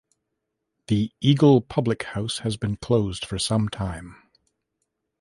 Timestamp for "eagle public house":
1.21-2.39